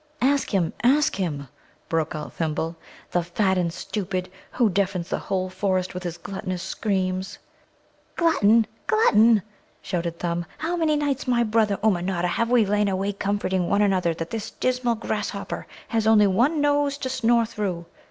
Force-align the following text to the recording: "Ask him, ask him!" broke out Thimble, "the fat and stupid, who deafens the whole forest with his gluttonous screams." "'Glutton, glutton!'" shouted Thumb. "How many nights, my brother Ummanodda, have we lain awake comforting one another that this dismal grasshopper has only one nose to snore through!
"Ask 0.19 0.49
him, 0.51 0.73
ask 0.83 1.17
him!" 1.17 1.47
broke 1.87 2.15
out 2.15 2.33
Thimble, 2.33 2.75
"the 3.11 3.21
fat 3.21 3.55
and 3.59 3.71
stupid, 3.71 4.31
who 4.53 4.67
deafens 4.67 5.09
the 5.11 5.19
whole 5.19 5.47
forest 5.47 5.93
with 5.93 6.01
his 6.01 6.17
gluttonous 6.17 6.63
screams." 6.63 7.37
"'Glutton, 8.15 8.65
glutton!'" 8.87 9.43
shouted 9.79 10.17
Thumb. 10.17 10.47
"How 10.57 10.75
many 10.75 10.95
nights, 10.95 11.27
my 11.27 11.43
brother 11.43 11.77
Ummanodda, 11.83 12.29
have 12.29 12.49
we 12.49 12.65
lain 12.65 12.87
awake 12.87 13.19
comforting 13.19 13.69
one 13.69 13.83
another 13.83 14.15
that 14.15 14.31
this 14.31 14.49
dismal 14.49 14.95
grasshopper 14.95 15.67
has 15.89 16.07
only 16.07 16.25
one 16.25 16.59
nose 16.61 16.97
to 16.97 17.07
snore 17.07 17.45
through! 17.45 17.85